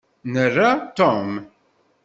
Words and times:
Nra 0.31 0.71
Tom. 0.97 1.27